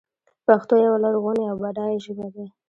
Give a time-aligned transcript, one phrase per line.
[0.45, 2.45] پښتو یوه لرغونې او بډایه ژبه ده.